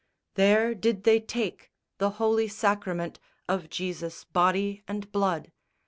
There 0.33 0.73
did 0.73 1.03
they 1.03 1.19
take 1.19 1.71
the 1.99 2.09
holy 2.17 2.47
sacrament 2.47 3.19
Of 3.47 3.69
Jesus' 3.69 4.23
body 4.23 4.81
and 4.87 5.11
blood. 5.11 5.51